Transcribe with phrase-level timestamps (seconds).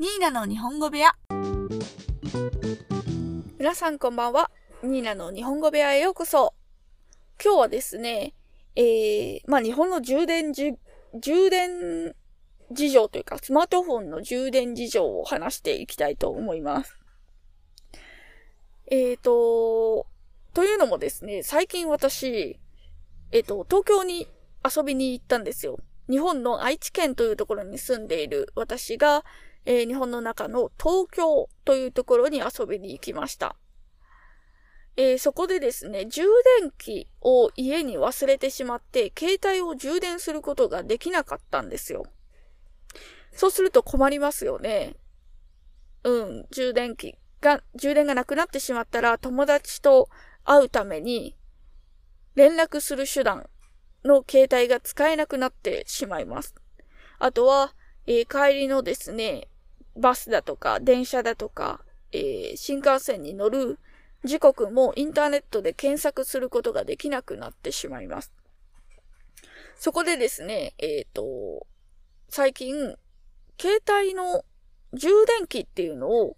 [0.00, 1.14] ニーナの日本語部屋。
[3.58, 4.50] 皆さんこんばんは。
[4.82, 6.54] ニーナの日本語部屋へようこそ。
[7.44, 8.32] 今日はですね、
[8.76, 10.72] えー、まあ日本の充電じ、
[11.20, 12.16] 充電
[12.72, 16.96] 事情というか、スマートフォンの充電事情を話していきたいと思います。
[18.86, 20.06] えーと、
[20.54, 22.58] というのもですね、最近私、
[23.32, 24.26] えっ、と、東京に
[24.64, 25.78] 遊びに行ったんですよ。
[26.08, 29.26] 日本の愛知県というところに住んでいる私が、
[29.70, 33.54] えー、日本の中の東京というところに遊びに行きました。
[34.96, 36.22] えー、そこでですね、充
[36.58, 42.02] 電器を家に忘れてしまって、携帯を充電することができなかったんですよ。
[43.30, 44.96] そうすると困りますよね。
[46.02, 50.08] うん、充電器が、充電がなくなってしまったら、友達と
[50.42, 51.36] 会うために、
[52.34, 53.48] 連絡する手段
[54.04, 56.56] の携帯が使えなくなってしまいます。
[57.20, 57.72] あとは、
[58.08, 59.46] えー、帰りのですね、
[60.00, 61.80] バスだとか、電車だとか、
[62.12, 63.78] えー、新幹線に乗る
[64.24, 68.32] 時刻もインターネットで検索することができなくなってしまいます。
[69.78, 71.66] そこでですね、えっ、ー、と、
[72.28, 72.96] 最近、
[73.58, 74.44] 携帯の
[74.92, 76.36] 充電器っていうのを、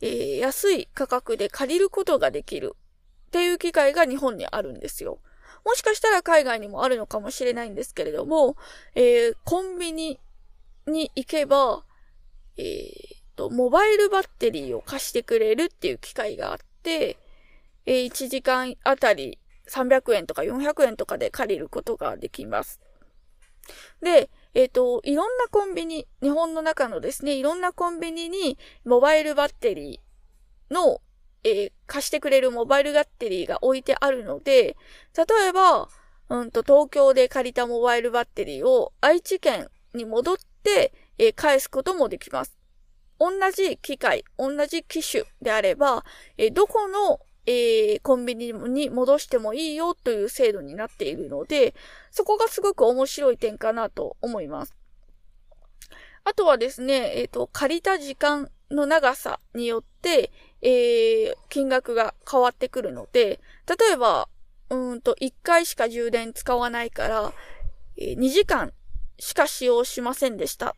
[0.00, 2.74] えー、安い価格で借りることができる
[3.28, 5.18] っていう機会が日本にあるんですよ。
[5.64, 8.56] もしかしたら海外にもあるのかもしれないんですけれども、
[8.94, 10.20] えー、コンビニ
[10.86, 11.82] に行けば、
[12.56, 17.18] えー、と、モバイルバッテリーを貸してくれるっていう機会があって、
[17.84, 22.80] えー、1時間あたり300円とか400円とかで借りることができます。
[24.00, 31.00] で、えっ、ー、と、いろんなコンビニ、日本の中のですね、いろんなコンビニにモバイルバッテリーの、
[31.44, 34.76] えー、貸してくれるモバイルバッテリーが置いてあるので、
[35.16, 35.88] 例えば、
[36.28, 42.56] うんと、東京で借りたモバイルバッテリーを愛知県に戻って、えー、返すこともできます。
[43.18, 46.04] 同じ機械、同じ機種であれば、
[46.36, 51.74] えー、どこの、えー、コンビニに戻してもいいよという制度になっているので、
[52.10, 54.74] そこがすごく面白い点かなと思います。
[56.24, 64.28] あとはですね、えっ、と、借りた時間の長さによって、え金額が変わってくるので、例えば、
[64.70, 67.32] うんと、1回しか充電使わないから、
[67.96, 68.72] え2時間
[69.18, 70.74] しか使用しませんでした。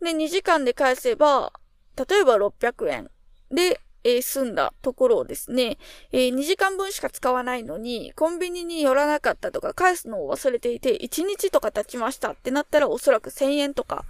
[0.00, 1.52] で、2時間で返せば、
[1.96, 3.10] 例えば600円
[3.50, 5.78] で、えー、済んだところをですね、
[6.12, 14.04] えー、2時間分しか使わないのに、コンビニに寄らなかったとか、返すのを忘れていて、1日とか経ちましたってなったら、おそらく1000円とか、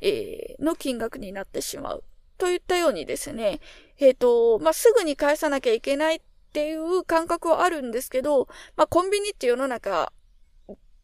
[0.00, 2.04] えー、の金額になってしまう。
[2.38, 3.60] といったようにですね、
[3.98, 6.20] えっ、と、まあ、すぐに返さなきゃいけないっ
[6.52, 10.12] ていう感覚はあるんですけど、まあ、コンビニって世の中、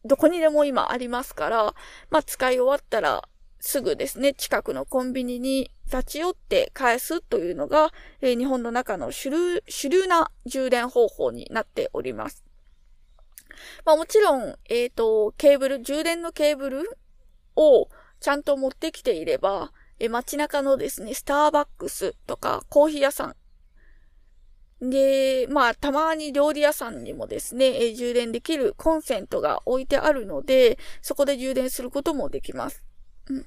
[0.03, 1.75] どこにでも今ありますから、
[2.09, 3.27] まあ、使い終わったら
[3.63, 12.43] すぐですね、近くのコンビニに立ち寄って返すというのが、えー、日本の中の主流、主流な充電方法になっております。
[13.85, 16.97] まあもちろん、えっ、ー、と、ケーブル、充電のケーブル
[17.55, 17.87] を
[18.19, 23.35] ちゃんと持ってきていれば、えー、街中のですね、スターバックスとかコーヒー屋さ
[24.81, 32.83] んで、まあ、たまに料理屋さんにもですね、え充電できるコンセントが置いてあるので、そこで充電することもできます。
[33.29, 33.45] うん。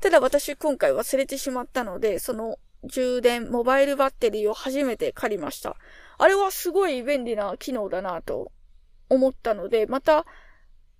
[0.00, 5.76] ただ私今回忘れてしまったので、その充電、モバイルバッテリーを初めて借りました。
[6.18, 8.52] あれはすごい便利な機能だなと
[9.08, 10.26] 思ったので、また、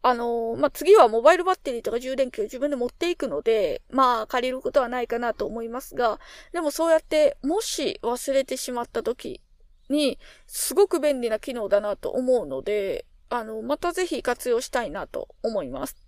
[0.01, 6.21] あのー、まあ、次はモバイルバッテリーとか充電器を自分で持っていくので、まあ、借りることはないかなと思いますが、
[6.53, 9.41] でもそうやって、もし忘れてしまった時
[9.89, 16.08] に、すごく便利な機能だなと思うので、あの、またぜひ活用したいなと思います。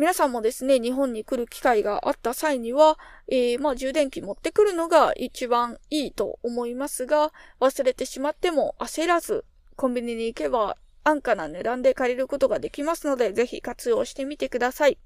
[0.00, 9.44] 皆さんもですね、日本に来る機会があった際には、えー、まあ、充電器持ってくるのが一番いいと思いますが、忘れてしまっても焦らず、
[9.76, 14.96] コンビニに行けば安価な値段で借りることができますので、ぜひ活用してみてください。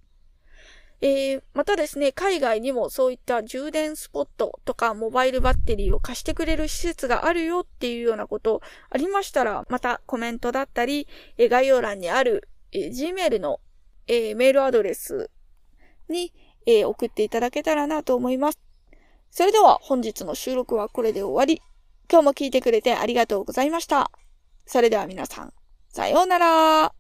[1.01, 13.59] えー、またですね、海外にもそういった充電スポットとかモバイルバッテリーを貸してくれる施設があるよっていうようなことありましたら、またコメントだったり、え、概要欄にある、え、Gmail の、
[14.07, 15.31] えー、メールアドレス
[16.09, 16.33] に、
[16.67, 18.59] えー、送っていただけたらなと思います。
[19.31, 21.61] それでは本日の収録はこれで終わり。
[22.11, 24.11] 今日も聞いてくれてありがとうございました。
[24.67, 25.53] それでは皆さん、
[25.89, 26.95] さようなら。